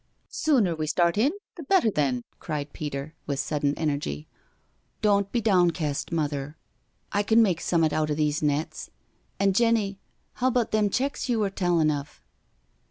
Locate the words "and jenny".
9.39-9.99